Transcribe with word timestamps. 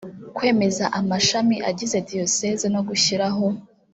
kwemeza 0.35 0.85
amashami 0.99 1.55
agize 1.69 1.97
diyoseze 2.09 2.65
no 2.73 2.81
gushyiraho 2.87 3.45